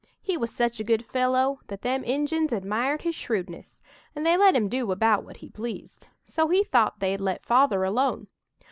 [0.19, 3.83] He was such a good fellow that them Injuns admired his shrewdness,
[4.15, 6.07] and they let him do about what he pleased.
[6.25, 8.25] So he thought they'd let Father alone.